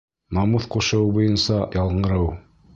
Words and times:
Намыҫ 0.37 0.65
ҡушыуы 0.77 1.13
буйынса 1.19 1.61
яңырыу 1.79 2.29